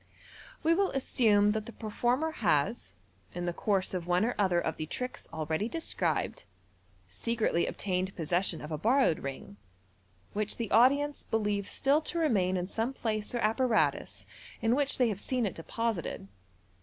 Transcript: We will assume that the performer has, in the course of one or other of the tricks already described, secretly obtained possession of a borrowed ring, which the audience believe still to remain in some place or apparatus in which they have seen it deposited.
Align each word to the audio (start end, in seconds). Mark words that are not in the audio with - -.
We 0.63 0.73
will 0.73 0.89
assume 0.93 1.51
that 1.51 1.67
the 1.67 1.71
performer 1.71 2.31
has, 2.31 2.95
in 3.35 3.45
the 3.45 3.53
course 3.53 3.93
of 3.93 4.07
one 4.07 4.25
or 4.25 4.33
other 4.35 4.59
of 4.59 4.77
the 4.77 4.87
tricks 4.87 5.27
already 5.31 5.69
described, 5.69 6.45
secretly 7.07 7.67
obtained 7.67 8.15
possession 8.15 8.61
of 8.61 8.71
a 8.71 8.79
borrowed 8.79 9.19
ring, 9.19 9.57
which 10.33 10.57
the 10.57 10.71
audience 10.71 11.21
believe 11.21 11.67
still 11.67 12.01
to 12.01 12.17
remain 12.17 12.57
in 12.57 12.65
some 12.65 12.93
place 12.93 13.35
or 13.35 13.39
apparatus 13.41 14.25
in 14.59 14.73
which 14.73 14.97
they 14.97 15.09
have 15.09 15.19
seen 15.19 15.45
it 15.45 15.53
deposited. 15.53 16.27